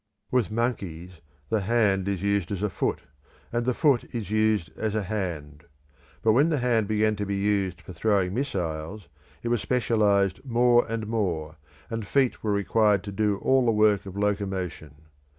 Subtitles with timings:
[0.31, 1.21] With monkeys
[1.51, 3.01] the hand is used as a foot,
[3.53, 5.65] and the foot is used as a hand.
[6.23, 9.07] But when the hand began to be used for throwing missiles,
[9.43, 11.57] it was specialised more and more,
[11.91, 15.05] and feet were required to do all the work of locomotion.